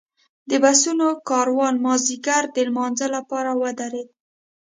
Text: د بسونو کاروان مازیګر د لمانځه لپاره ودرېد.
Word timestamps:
د 0.49 0.51
بسونو 0.63 1.07
کاروان 1.29 1.73
مازیګر 1.85 2.43
د 2.55 2.57
لمانځه 2.67 3.07
لپاره 3.15 3.49
ودرېد. 3.61 4.09